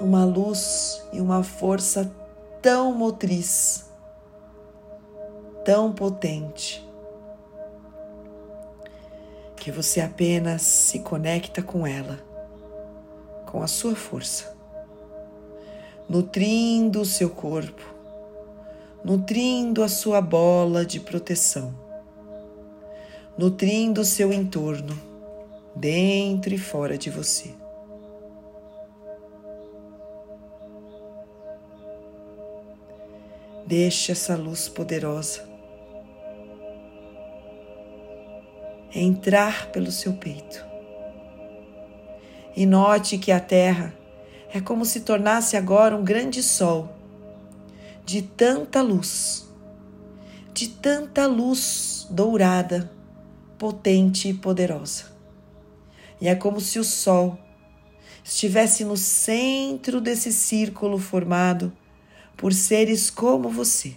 Uma 0.01 0.25
luz 0.25 1.03
e 1.13 1.21
uma 1.21 1.43
força 1.43 2.09
tão 2.63 2.93
motriz, 2.93 3.91
tão 5.65 5.93
potente 5.93 6.89
que 9.57 9.73
você 9.73 10.01
apenas 10.01 10.63
se 10.63 11.01
conecta 11.01 11.63
com 11.63 11.85
ela, 11.85 12.21
com 13.45 13.61
a 13.61 13.67
sua 13.67 13.97
força, 13.97 14.57
nutrindo 16.09 17.01
o 17.01 17.05
seu 17.05 17.29
corpo, 17.29 17.83
nutrindo 19.05 19.83
a 19.83 19.89
sua 19.89 20.21
bola 20.21 20.87
de 20.87 21.01
proteção, 21.01 21.75
nutrindo 23.37 24.01
o 24.01 24.05
seu 24.05 24.33
entorno, 24.33 24.97
dentro 25.75 26.55
e 26.55 26.59
fora 26.59 26.97
de 26.97 27.11
você. 27.11 27.68
Deixe 33.69 34.13
essa 34.13 34.35
luz 34.35 34.67
poderosa 34.67 35.47
entrar 38.95 39.71
pelo 39.71 39.93
seu 39.93 40.15
peito. 40.15 40.65
E 42.57 42.65
note 42.65 43.19
que 43.19 43.31
a 43.31 43.39
terra 43.39 43.95
é 44.55 44.59
como 44.59 44.87
se 44.87 45.01
tornasse 45.01 45.55
agora 45.55 45.95
um 45.95 46.03
grande 46.03 46.43
sol 46.43 46.89
de 48.07 48.23
tanta 48.23 48.81
luz, 48.81 49.47
de 50.55 50.71
tanta 50.71 51.27
luz 51.27 52.07
dourada, 52.09 52.91
potente 53.59 54.31
e 54.31 54.33
poderosa. 54.33 55.13
E 56.23 56.27
é 56.27 56.35
como 56.35 56.59
se 56.59 56.79
o 56.79 56.85
sol 56.85 57.39
estivesse 58.25 58.83
no 58.83 58.97
centro 58.97 60.01
desse 60.01 60.33
círculo 60.33 60.97
formado 60.97 61.71
por 62.39 62.55
seres 62.55 63.11
como 63.11 63.51
você. 63.51 63.97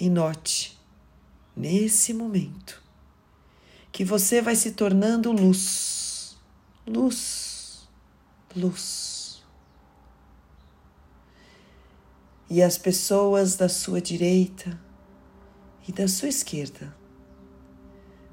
E 0.00 0.08
note 0.08 0.78
nesse 1.56 2.14
momento, 2.14 2.80
que 3.90 4.04
você 4.04 4.40
vai 4.40 4.54
se 4.54 4.70
tornando 4.70 5.32
luz, 5.32 6.38
luz, 6.86 7.88
luz. 8.54 9.42
E 12.48 12.62
as 12.62 12.78
pessoas 12.78 13.56
da 13.56 13.68
sua 13.68 14.00
direita 14.00 14.80
e 15.86 15.92
da 15.92 16.06
sua 16.06 16.28
esquerda 16.28 16.96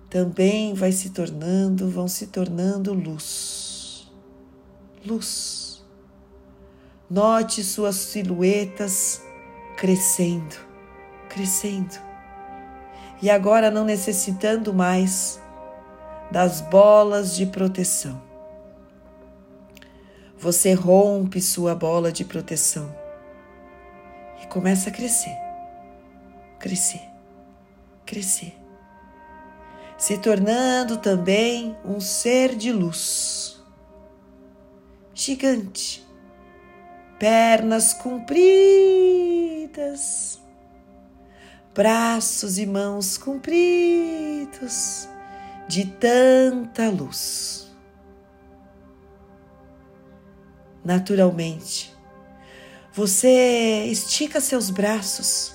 também 0.08 0.75
vai 0.75 0.91
se 0.91 1.10
tornando, 1.10 1.89
vão 1.89 2.08
se 2.08 2.28
tornando 2.28 2.93
luz, 2.93 4.08
luz. 5.04 5.64
Note 7.10 7.63
suas 7.63 7.98
silhuetas 7.98 9.22
crescendo, 9.78 10.56
crescendo. 11.30 12.00
E 13.22 13.30
agora 13.30 13.70
não 13.70 13.86
necessitando 13.86 14.74
mais 14.74 15.39
das 16.32 16.62
bolas 16.62 17.36
de 17.36 17.46
proteção. 17.46 18.22
Você 20.38 20.74
rompe 20.74 21.41
sua 21.41 21.76
bola 21.76 22.12
de 22.12 22.26
proteção 22.26 22.94
e 24.41 24.48
começa 24.48 24.89
a 24.89 24.91
crescer, 24.91 25.36
crescer, 26.60 27.02
crescer, 28.06 28.54
se 29.98 30.18
tornando 30.18 30.98
também 30.98 31.78
um 31.86 32.00
ser 32.00 32.56
de 32.56 32.72
luz, 32.72 33.63
gigante, 35.13 36.05
pernas 37.19 37.93
compridas 37.93 39.15
braços 41.75 42.58
e 42.58 42.65
mãos 42.65 43.17
compridos 43.17 45.10
de 45.67 45.86
tanta 45.86 46.89
luz. 46.89 47.69
Naturalmente, 50.86 51.93
você 52.93 53.86
estica 53.88 54.39
seus 54.39 54.69
braços, 54.69 55.54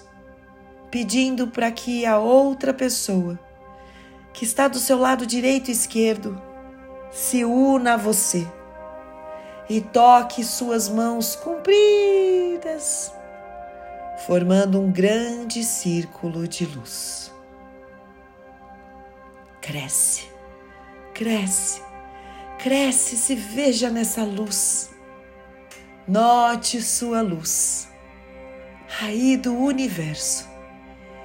pedindo 0.90 1.48
para 1.48 1.70
que 1.70 2.04
a 2.04 2.18
outra 2.18 2.74
pessoa 2.74 3.40
que 4.34 4.44
está 4.44 4.68
do 4.68 4.78
seu 4.78 4.98
lado 4.98 5.24
direito 5.24 5.68
e 5.68 5.72
esquerdo 5.72 6.40
se 7.10 7.46
una 7.46 7.94
a 7.94 7.96
você 7.96 8.46
e 9.70 9.80
toque 9.80 10.44
suas 10.44 10.86
mãos 10.90 11.34
compridas 11.34 13.10
formando 14.26 14.78
um 14.78 14.92
grande 14.92 15.64
círculo 15.64 16.46
de 16.46 16.66
luz. 16.66 17.32
Cresce, 19.62 20.28
cresce, 21.14 21.80
Cresce, 22.62 23.16
se 23.16 23.34
veja 23.34 23.88
nessa 23.88 24.22
luz. 24.22 24.90
Note 26.06 26.82
sua 26.82 27.22
luz, 27.22 27.88
aí 29.00 29.38
do 29.38 29.56
universo, 29.56 30.46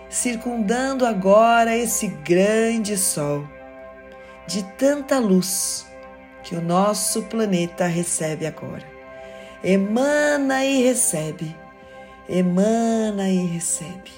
circundando 0.09 1.05
agora 1.05 1.75
esse 1.75 2.07
grande 2.07 2.95
sol 2.97 3.45
de 4.47 4.63
tanta 4.77 5.19
luz 5.19 5.85
que 6.45 6.55
o 6.55 6.61
nosso 6.61 7.23
planeta 7.23 7.87
recebe 7.87 8.45
agora. 8.45 8.85
Emana 9.63 10.63
e 10.63 10.83
recebe, 10.83 11.55
emana 12.29 13.27
e 13.27 13.47
recebe. 13.47 14.11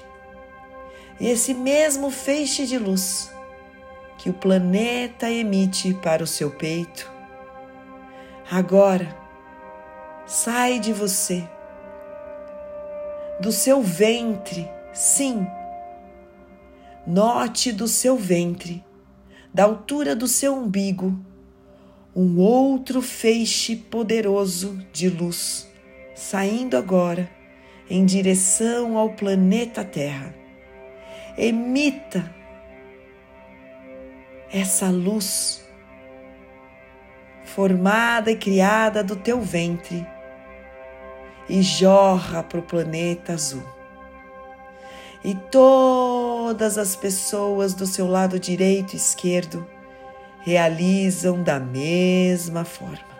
E 1.18 1.26
esse 1.26 1.54
mesmo 1.54 2.10
feixe 2.10 2.66
de 2.66 2.78
luz 2.78 3.32
que 4.18 4.28
o 4.28 4.34
planeta 4.34 5.30
emite 5.30 5.94
para 5.94 6.22
o 6.22 6.26
seu 6.26 6.50
peito, 6.50 7.10
agora 8.50 9.16
sai 10.26 10.78
de 10.78 10.92
você, 10.92 11.48
do 13.40 13.50
seu 13.50 13.80
ventre, 13.80 14.70
sim. 14.92 15.46
Note 17.06 17.72
do 17.72 17.88
seu 17.88 18.18
ventre, 18.18 18.84
da 19.54 19.64
altura 19.64 20.14
do 20.14 20.28
seu 20.28 20.54
umbigo, 20.54 21.18
um 22.14 22.38
outro 22.38 23.00
feixe 23.02 23.76
poderoso 23.76 24.78
de 24.92 25.08
luz 25.08 25.68
saindo 26.18 26.76
agora 26.76 27.30
em 27.88 28.04
direção 28.04 28.98
ao 28.98 29.10
planeta 29.10 29.84
Terra. 29.84 30.34
Emita 31.36 32.28
essa 34.52 34.90
luz 34.90 35.64
formada 37.44 38.30
e 38.30 38.36
criada 38.36 39.04
do 39.04 39.14
teu 39.14 39.40
ventre 39.40 40.04
e 41.48 41.62
jorra 41.62 42.42
para 42.42 42.58
o 42.58 42.62
planeta 42.62 43.34
azul. 43.34 43.64
E 45.24 45.34
todas 45.50 46.76
as 46.76 46.96
pessoas 46.96 47.74
do 47.74 47.86
seu 47.86 48.06
lado 48.06 48.38
direito 48.38 48.94
e 48.94 48.96
esquerdo 48.96 49.66
realizam 50.40 51.42
da 51.42 51.58
mesma 51.58 52.64
forma. 52.64 53.18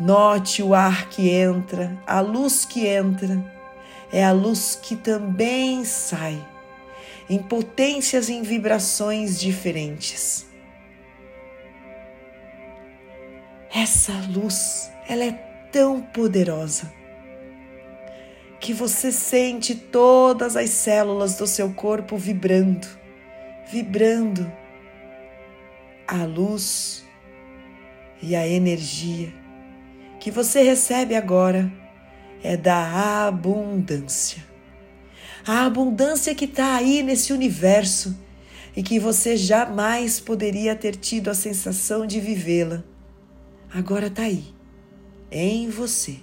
Note 0.00 0.62
o 0.62 0.74
ar 0.74 1.08
que 1.08 1.28
entra, 1.28 1.98
a 2.06 2.20
luz 2.20 2.64
que 2.64 2.86
entra, 2.86 3.44
é 4.12 4.24
a 4.24 4.30
luz 4.30 4.78
que 4.80 4.94
também 4.94 5.84
sai 5.84 6.46
em 7.28 7.38
potências 7.38 8.28
e 8.28 8.34
em 8.34 8.42
vibrações 8.42 9.38
diferentes. 9.38 10.46
Essa 13.74 14.12
luz, 14.30 14.90
ela 15.08 15.24
é 15.24 15.32
tão 15.70 16.00
poderosa 16.00 16.90
que 18.60 18.72
você 18.72 19.12
sente 19.12 19.74
todas 19.74 20.56
as 20.56 20.70
células 20.70 21.36
do 21.36 21.46
seu 21.46 21.72
corpo 21.74 22.16
vibrando, 22.16 22.86
vibrando 23.70 24.50
a 26.08 26.24
luz 26.24 27.04
e 28.22 28.34
a 28.34 28.48
energia 28.48 29.30
que 30.18 30.30
você 30.30 30.62
recebe 30.62 31.14
agora 31.14 31.70
é 32.42 32.56
da 32.56 33.26
abundância. 33.26 34.42
A 35.46 35.66
abundância 35.66 36.34
que 36.34 36.46
está 36.46 36.76
aí 36.76 37.02
nesse 37.02 37.32
universo 37.32 38.18
e 38.74 38.82
que 38.82 38.98
você 38.98 39.36
jamais 39.36 40.18
poderia 40.18 40.74
ter 40.74 40.96
tido 40.96 41.28
a 41.28 41.34
sensação 41.34 42.06
de 42.06 42.20
vivê-la, 42.20 42.82
agora 43.72 44.06
está 44.06 44.22
aí, 44.22 44.44
em 45.30 45.68
você, 45.68 46.16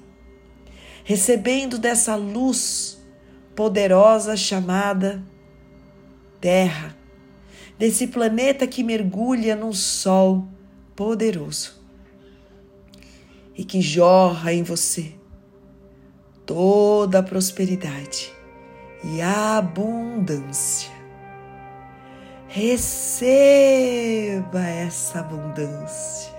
recebendo 1.03 1.77
dessa 1.77 2.15
luz 2.15 2.97
poderosa 3.55 4.35
chamada 4.35 5.23
Terra, 6.41 6.95
desse 7.77 8.07
planeta 8.07 8.65
que 8.65 8.83
mergulha 8.83 9.55
num 9.55 9.73
sol 9.73 10.47
poderoso 10.95 11.81
e 13.57 13.63
que 13.63 13.81
jorra 13.81 14.53
em 14.53 14.63
você 14.63 15.13
toda 16.45 17.19
a 17.19 17.23
prosperidade 17.23 18.31
e 19.03 19.21
abundância. 19.21 20.93
Receba 22.47 22.95
essa 24.61 25.19
abundância. 25.19 26.33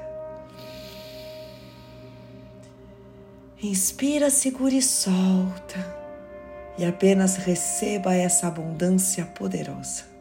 Inspira, 3.63 4.31
segura 4.31 4.75
e 4.75 4.83
solta, 4.83 5.97
e 6.79 6.85
apenas 6.85 7.37
receba 7.37 8.15
essa 8.15 8.49
abundância 8.49 9.25
poderosa. 9.27 10.16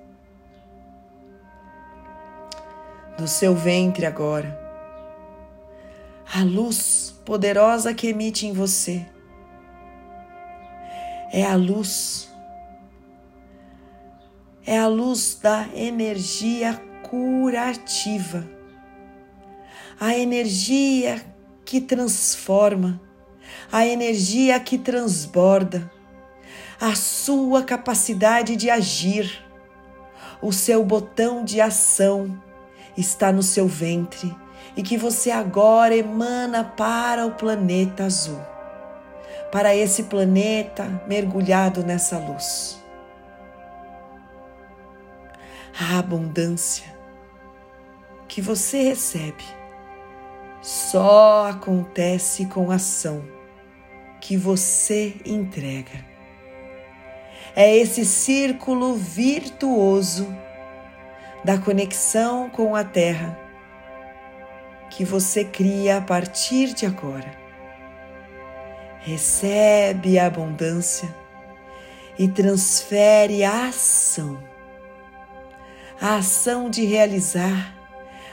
No 3.17 3.29
seu 3.29 3.55
ventre 3.55 4.05
agora, 4.05 4.59
a 6.33 6.43
luz 6.43 7.15
poderosa 7.23 7.93
que 7.93 8.07
emite 8.07 8.45
em 8.45 8.51
você 8.51 9.05
é 11.31 11.45
a 11.45 11.55
luz 11.55 12.29
é 14.65 14.77
a 14.77 14.87
luz 14.87 15.39
da 15.41 15.65
energia 15.73 16.73
curativa, 17.03 18.45
a 19.97 20.13
energia 20.17 21.23
que 21.63 21.79
transforma, 21.79 22.99
a 23.71 23.85
energia 23.85 24.59
que 24.59 24.77
transborda, 24.77 25.89
a 26.81 26.95
sua 26.95 27.63
capacidade 27.63 28.57
de 28.57 28.69
agir, 28.69 29.41
o 30.41 30.51
seu 30.51 30.83
botão 30.83 31.45
de 31.45 31.61
ação 31.61 32.43
está 32.97 33.31
no 33.31 33.43
seu 33.43 33.67
ventre 33.67 34.35
e 34.75 34.83
que 34.83 34.97
você 34.97 35.31
agora 35.31 35.95
emana 35.95 36.63
para 36.63 37.25
o 37.25 37.31
planeta 37.31 38.03
azul, 38.03 38.41
para 39.51 39.75
esse 39.75 40.03
planeta 40.03 41.03
mergulhado 41.07 41.83
nessa 41.83 42.17
luz 42.17 42.83
a 45.77 45.99
abundância 45.99 46.85
que 48.29 48.41
você 48.41 48.81
recebe 48.81 49.43
só 50.61 51.49
acontece 51.49 52.45
com 52.45 52.71
a 52.71 52.75
ação 52.75 53.23
que 54.21 54.35
você 54.35 55.17
entrega. 55.25 56.03
É 57.55 57.75
esse 57.75 58.03
círculo 58.05 58.95
virtuoso 58.95 60.35
da 61.45 61.57
conexão 61.57 62.49
com 62.49 62.75
a 62.75 62.83
Terra 62.83 63.39
que 64.89 65.05
você 65.05 65.45
cria 65.45 65.97
a 65.97 66.01
partir 66.01 66.73
de 66.73 66.85
agora. 66.85 67.31
Recebe 68.99 70.19
a 70.19 70.25
abundância 70.25 71.07
e 72.19 72.27
transfere 72.27 73.43
a 73.43 73.67
ação 73.67 74.55
a 75.99 76.17
ação 76.17 76.69
de 76.69 76.83
realizar, 76.85 77.73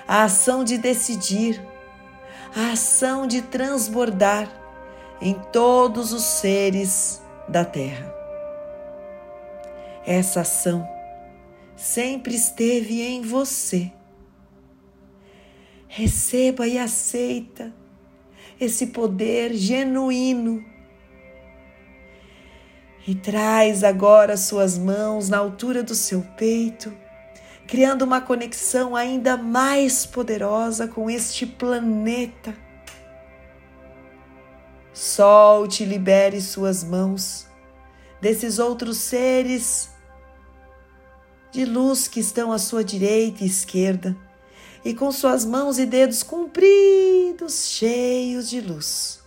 a 0.06 0.24
ação 0.24 0.64
de 0.64 0.78
decidir, 0.78 1.62
a 2.54 2.72
ação 2.72 3.26
de 3.26 3.42
transbordar 3.42 4.48
em 5.20 5.34
todos 5.52 6.12
os 6.12 6.24
seres 6.24 7.22
da 7.48 7.64
Terra. 7.64 8.12
Essa 10.04 10.40
ação 10.40 10.86
sempre 11.82 12.36
esteve 12.36 13.02
em 13.02 13.22
você. 13.22 13.90
Receba 15.88 16.66
e 16.66 16.78
aceita 16.78 17.74
esse 18.60 18.86
poder 18.86 19.52
genuíno 19.52 20.64
e 23.06 23.16
traz 23.16 23.82
agora 23.82 24.36
suas 24.36 24.78
mãos 24.78 25.28
na 25.28 25.38
altura 25.38 25.82
do 25.82 25.94
seu 25.94 26.22
peito 26.36 26.96
criando 27.66 28.02
uma 28.02 28.20
conexão 28.20 28.94
ainda 28.94 29.36
mais 29.36 30.06
poderosa 30.06 30.86
com 30.86 31.10
este 31.10 31.46
planeta. 31.46 32.54
Solte 34.92 35.82
e 35.82 35.86
libere 35.86 36.40
suas 36.40 36.84
mãos 36.84 37.46
desses 38.20 38.58
outros 38.58 38.98
seres 38.98 39.91
de 41.52 41.66
luz 41.66 42.08
que 42.08 42.18
estão 42.18 42.50
à 42.50 42.58
sua 42.58 42.82
direita 42.82 43.44
e 43.44 43.46
esquerda, 43.46 44.16
e 44.84 44.94
com 44.94 45.12
suas 45.12 45.44
mãos 45.44 45.78
e 45.78 45.86
dedos 45.86 46.22
compridos, 46.22 47.66
cheios 47.66 48.48
de 48.48 48.60
luz. 48.60 49.22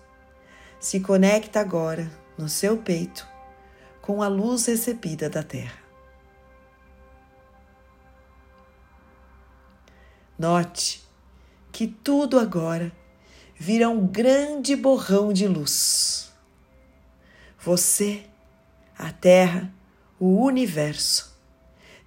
Se 0.79 0.99
conecta 0.99 1.59
agora 1.59 2.11
no 2.37 2.49
seu 2.49 2.77
peito 2.77 3.25
com 4.01 4.21
a 4.21 4.27
luz 4.27 4.65
recebida 4.65 5.29
da 5.29 5.43
Terra. 5.43 5.79
Note 10.37 11.03
que 11.71 11.87
tudo 11.87 12.39
agora 12.39 12.91
vira 13.55 13.87
um 13.87 14.05
grande 14.05 14.75
borrão 14.75 15.31
de 15.31 15.47
luz. 15.47 16.33
Você, 17.59 18.25
a 18.97 19.11
Terra, 19.11 19.73
o 20.19 20.43
universo, 20.43 21.34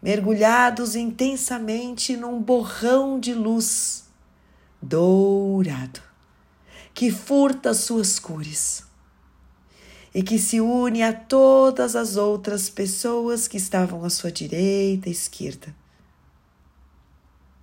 mergulhados 0.02 0.94
intensamente 0.94 2.16
num 2.16 2.40
borrão 2.40 3.18
de 3.18 3.34
luz 3.34 4.04
dourado 4.80 6.00
que 6.94 7.12
furta 7.12 7.74
suas 7.74 8.18
cores 8.18 8.84
e 10.12 10.20
que 10.20 10.36
se 10.36 10.60
une 10.60 11.02
a 11.02 11.12
todas 11.12 11.94
as 11.94 12.16
outras 12.16 12.68
pessoas 12.68 13.46
que 13.46 13.56
estavam 13.56 14.04
à 14.04 14.10
sua 14.10 14.32
direita 14.32 15.08
e 15.08 15.12
esquerda. 15.12 15.72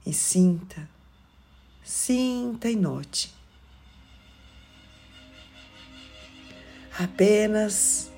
E 0.06 0.14
sinta, 0.14 0.88
sinta 1.84 2.70
e 2.70 2.78
note. 2.78 3.34
Apenas 6.98 8.10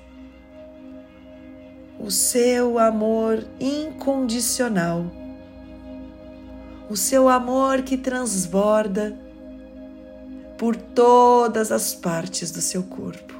o 1.98 2.10
seu 2.10 2.78
amor 2.78 3.44
incondicional, 3.58 5.04
o 6.88 6.96
seu 6.96 7.28
amor 7.28 7.82
que 7.82 7.96
transborda 7.96 9.18
por 10.56 10.76
todas 10.76 11.70
as 11.70 11.94
partes 11.94 12.50
do 12.50 12.60
seu 12.60 12.82
corpo. 12.82 13.34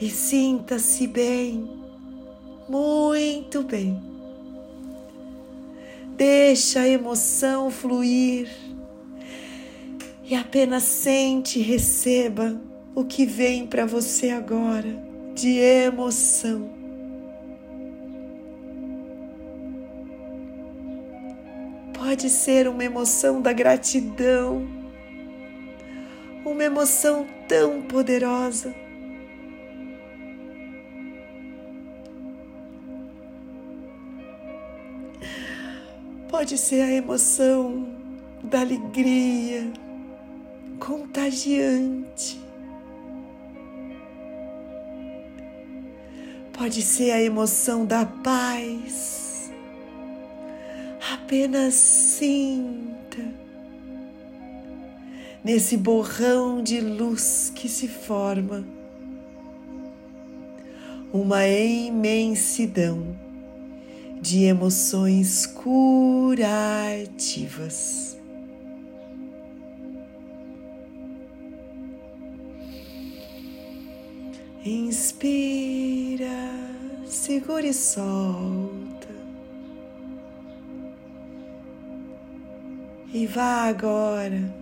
E 0.00 0.10
sinta-se 0.10 1.06
bem, 1.06 1.68
muito 2.68 3.62
bem. 3.62 4.02
Deixa 6.16 6.80
a 6.80 6.88
emoção 6.88 7.70
fluir 7.70 8.48
e 10.24 10.34
apenas 10.34 10.82
sente 10.82 11.58
e 11.58 11.62
receba 11.62 12.60
o 12.94 13.04
que 13.04 13.24
vem 13.24 13.66
para 13.66 13.86
você 13.86 14.30
agora 14.30 15.04
de 15.34 15.58
emoção. 15.58 16.75
Pode 22.06 22.30
ser 22.30 22.68
uma 22.68 22.84
emoção 22.84 23.42
da 23.42 23.52
gratidão 23.52 24.64
uma 26.44 26.62
emoção 26.62 27.26
tão 27.48 27.82
poderosa. 27.82 28.72
Pode 36.28 36.56
ser 36.56 36.82
a 36.82 36.92
emoção 36.92 37.88
da 38.40 38.60
alegria 38.60 39.68
contagiante. 40.78 42.40
Pode 46.52 46.82
ser 46.82 47.10
a 47.10 47.20
emoção 47.20 47.84
da 47.84 48.06
paz. 48.06 49.25
Apenas 51.26 51.74
sinta 51.74 53.20
nesse 55.42 55.76
borrão 55.76 56.62
de 56.62 56.80
luz 56.80 57.50
que 57.52 57.68
se 57.68 57.88
forma, 57.88 58.64
uma 61.12 61.44
imensidão 61.48 63.16
de 64.20 64.44
emoções 64.44 65.46
curativas. 65.46 66.46
Inspira, 74.64 76.28
segura 77.04 77.66
e 77.66 77.74
solta. 77.74 78.85
E 83.12 83.26
vá 83.26 83.68
agora. 83.68 84.54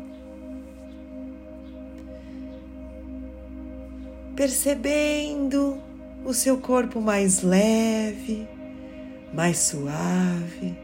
Percebendo 4.37 5.79
o 6.25 6.35
seu 6.35 6.59
corpo 6.59 7.01
mais 7.01 7.43
leve, 7.43 8.47
mais 9.33 9.59
suave, 9.59 10.77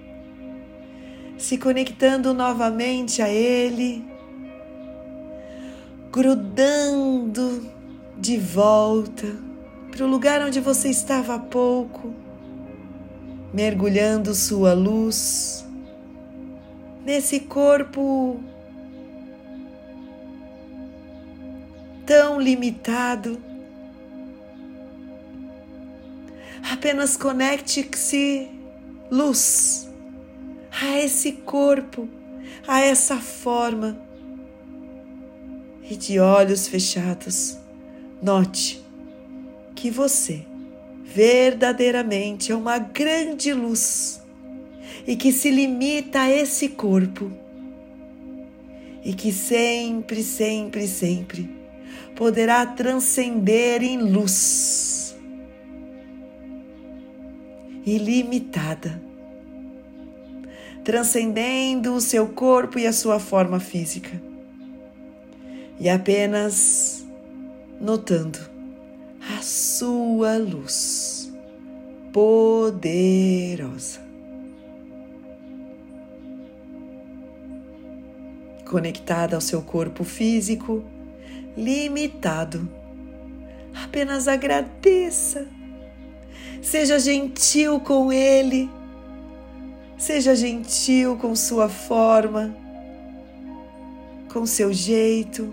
se 1.36 1.58
conectando 1.58 2.32
novamente 2.32 3.20
a 3.22 3.28
Ele, 3.28 4.04
grudando 6.12 7.68
de 8.16 8.36
volta 8.38 9.26
para 9.90 10.04
o 10.04 10.08
lugar 10.08 10.42
onde 10.42 10.60
você 10.60 10.88
estava 10.88 11.34
há 11.34 11.38
pouco, 11.38 12.14
mergulhando 13.52 14.34
sua 14.34 14.72
luz 14.72 15.66
nesse 17.04 17.40
corpo 17.40 18.40
tão 22.06 22.40
limitado. 22.40 23.40
Apenas 26.72 27.16
conecte-se, 27.16 28.48
luz, 29.10 29.88
a 30.70 30.98
esse 30.98 31.32
corpo, 31.32 32.08
a 32.66 32.80
essa 32.80 33.16
forma. 33.16 33.96
E 35.88 35.96
de 35.96 36.20
olhos 36.20 36.68
fechados, 36.68 37.58
note 38.22 38.80
que 39.74 39.90
você 39.90 40.44
verdadeiramente 41.04 42.52
é 42.52 42.56
uma 42.56 42.78
grande 42.78 43.52
luz 43.52 44.19
e 45.06 45.16
que 45.16 45.32
se 45.32 45.50
limita 45.50 46.22
a 46.22 46.30
esse 46.30 46.68
corpo 46.68 47.30
e 49.04 49.14
que 49.14 49.32
sempre, 49.32 50.22
sempre, 50.22 50.86
sempre 50.86 51.60
poderá 52.14 52.66
transcender 52.66 53.82
em 53.82 53.98
luz 53.98 55.16
ilimitada, 57.84 59.00
transcendendo 60.84 61.94
o 61.94 62.00
seu 62.00 62.28
corpo 62.28 62.78
e 62.78 62.86
a 62.86 62.92
sua 62.92 63.18
forma 63.18 63.58
física, 63.58 64.20
e 65.78 65.88
apenas 65.88 67.06
notando 67.80 68.38
a 69.38 69.40
sua 69.42 70.36
luz 70.36 71.32
poderosa. 72.12 74.09
Conectada 78.70 79.34
ao 79.34 79.40
seu 79.40 79.62
corpo 79.62 80.04
físico, 80.04 80.84
limitado. 81.56 82.68
Apenas 83.82 84.28
agradeça. 84.28 85.48
Seja 86.62 86.96
gentil 87.00 87.80
com 87.80 88.12
Ele. 88.12 88.70
Seja 89.98 90.36
gentil 90.36 91.16
com 91.16 91.34
sua 91.34 91.68
forma, 91.68 92.54
com 94.32 94.46
seu 94.46 94.72
jeito. 94.72 95.52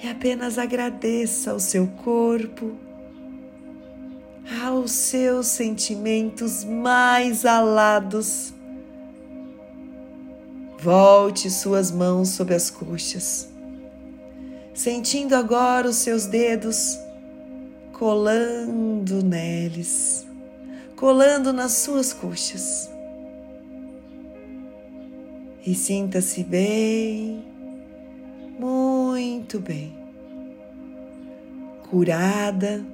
E 0.00 0.08
apenas 0.08 0.56
agradeça 0.56 1.50
ao 1.50 1.58
seu 1.58 1.88
corpo, 1.88 2.76
aos 4.64 4.92
seus 4.92 5.48
sentimentos 5.48 6.62
mais 6.62 7.44
alados 7.44 8.56
Volte 10.80 11.50
suas 11.50 11.90
mãos 11.90 12.28
sobre 12.28 12.54
as 12.54 12.70
coxas, 12.70 13.48
sentindo 14.72 15.34
agora 15.34 15.88
os 15.88 15.96
seus 15.96 16.26
dedos 16.26 16.96
colando 17.92 19.20
neles, 19.24 20.24
colando 20.94 21.52
nas 21.52 21.72
suas 21.72 22.12
coxas. 22.12 22.88
E 25.66 25.74
sinta-se 25.74 26.44
bem, 26.44 27.44
muito 28.56 29.58
bem, 29.58 29.92
curada, 31.90 32.86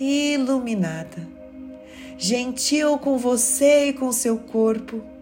iluminada, 0.00 1.28
gentil 2.16 2.96
com 2.96 3.18
você 3.18 3.88
e 3.88 3.92
com 3.92 4.10
seu 4.10 4.38
corpo 4.38 5.14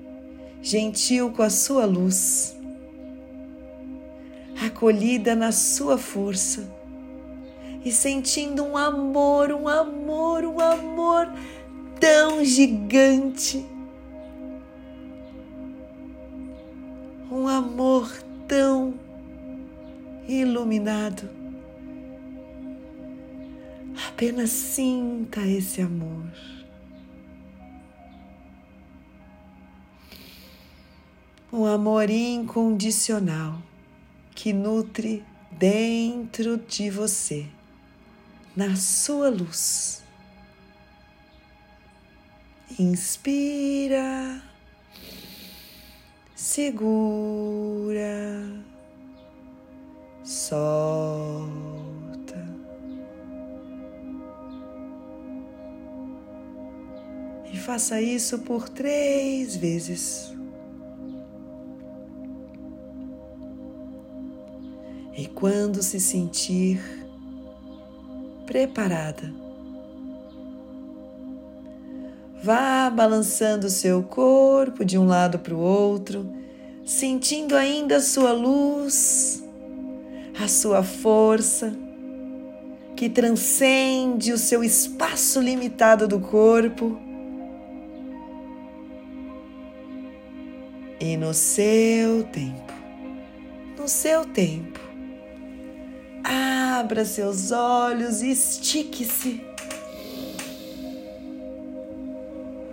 gentil 0.65 1.31
com 1.31 1.43
a 1.43 1.51
sua 1.51 1.85
luz, 1.85 2.57
acolhida 4.67 5.37
na 5.37 5.53
sua 5.53 5.97
força 5.97 6.69
e 7.85 7.93
sentindo 7.93 8.65
um 8.65 8.77
amor, 8.77 9.53
um 9.53 9.69
amor, 9.69 10.45
um 10.45 10.61
amor 10.61 11.29
tão 12.01 12.45
gigante 12.45 13.65
um 17.35 17.49
amor 17.49 18.11
tão 18.47 18.95
iluminado. 20.29 21.29
Apenas 24.09 24.51
sinta 24.51 25.41
esse 25.41 25.83
amor. 25.83 26.25
Um 31.53 31.65
amor 31.67 32.11
incondicional 32.11 33.63
que 34.35 34.53
nutre 34.53 35.25
dentro 35.53 36.57
de 36.59 36.91
você, 36.91 37.47
na 38.57 38.77
sua 38.77 39.31
luz. 39.31 40.03
Inspira, 42.79 44.43
segura, 46.35 48.03
solta. 50.25 50.75
E 57.53 57.57
faça 57.59 58.01
isso 58.01 58.41
por 58.41 58.69
três 58.69 59.55
vezes. 59.55 60.35
E 65.17 65.27
quando 65.27 65.81
se 65.81 66.01
sentir 66.01 66.81
preparada, 68.45 69.33
vá 72.43 72.91
balançando 72.91 73.71
seu 73.71 74.03
corpo 74.03 74.85
de 74.85 74.99
um 74.99 75.07
lado 75.07 75.39
para 75.39 75.55
o 75.55 75.59
outro, 75.59 76.29
sentindo 76.85 77.57
ainda 77.57 77.97
a 77.97 78.01
sua 78.01 78.33
luz, 78.33 79.43
a 80.39 80.49
sua 80.49 80.83
força, 80.83 81.73
que 82.97 83.09
transcende 83.09 84.33
o 84.33 84.39
seu 84.39 84.65
espaço 84.65 85.41
limitado 85.41 86.09
do 86.09 86.19
corpo. 86.19 86.99
E 90.99 91.17
no 91.17 91.33
seu 91.33 92.25
tempo, 92.25 92.73
no 93.79 93.87
seu 93.89 94.25
tempo, 94.25 94.81
Abra 96.25 97.05
seus 97.05 97.51
olhos 97.53 98.23
e 98.23 98.31
estique-se. 98.31 99.45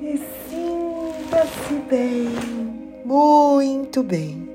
E 0.02 0.18
sinta-se 0.50 1.74
bem, 1.90 2.30
muito 3.04 4.02
bem, 4.02 4.50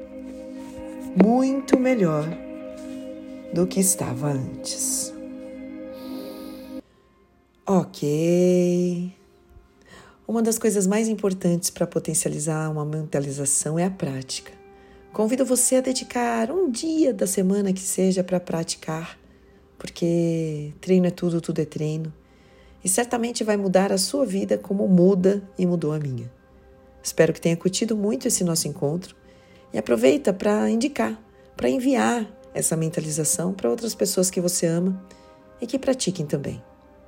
muito 1.15 1.79
melhor 1.79 2.25
do 3.53 3.67
que 3.67 3.81
estava 3.81 4.29
antes. 4.29 5.13
Ok. 7.67 9.13
Uma 10.27 10.43
das 10.43 10.59
coisas 10.59 10.87
mais 10.87 11.07
importantes 11.09 11.69
para 11.69 11.87
potencializar 11.87 12.71
uma 12.71 12.85
mentalização 12.85 13.79
é 13.79 13.85
a 13.85 13.91
prática. 13.91 14.56
Convido 15.17 15.47
você 15.47 15.77
a 15.77 15.81
dedicar 15.81 16.51
um 16.51 16.71
dia 16.71 17.11
da 17.11 17.27
semana 17.27 17.73
que 17.73 17.81
seja 17.81 18.23
para 18.23 18.39
praticar, 18.39 19.19
porque 19.79 20.75
treino 20.79 21.07
é 21.07 21.11
tudo, 21.11 21.41
tudo 21.41 21.59
é 21.59 21.65
treino. 21.65 22.13
E 22.85 22.89
certamente 22.91 23.43
vai 23.43 23.57
mudar 23.57 23.93
a 23.93 23.97
sua 23.97 24.27
vida 24.27 24.59
como 24.59 24.87
muda 24.87 25.43
e 25.59 25.65
mudou 25.65 25.95
a 25.95 25.99
minha. 25.99 26.31
Espero 27.03 27.33
que 27.33 27.41
tenha 27.41 27.57
curtido 27.57 27.97
muito 27.97 28.29
esse 28.29 28.45
nosso 28.45 28.69
encontro 28.69 29.17
e 29.73 29.79
aproveita 29.79 30.35
para 30.35 30.69
indicar, 30.69 31.19
para 31.57 31.71
enviar 31.71 32.31
essa 32.53 32.77
mentalização 32.77 33.55
para 33.55 33.71
outras 33.71 33.95
pessoas 33.95 34.29
que 34.29 34.39
você 34.39 34.67
ama 34.67 35.03
e 35.63 35.67
que 35.67 35.79
pratiquem 35.79 36.27
também. 36.27 36.63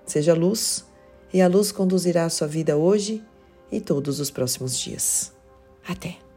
Seja 0.07 0.33
luz 0.33 0.83
e 1.31 1.43
a 1.43 1.47
luz 1.47 1.71
conduzirá 1.71 2.25
a 2.25 2.31
sua 2.31 2.47
vida 2.47 2.75
hoje 2.75 3.23
e 3.71 3.83
todos 3.83 4.19
os 4.19 4.31
próximos 4.31 4.79
dias. 4.79 5.31
Até! 5.87 6.28